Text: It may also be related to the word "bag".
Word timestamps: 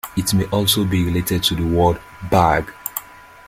It 0.17 0.33
may 0.33 0.45
also 0.45 0.83
be 0.83 1.03
related 1.03 1.43
to 1.43 1.55
the 1.55 1.61
word 1.63 2.01
"bag". 2.31 2.73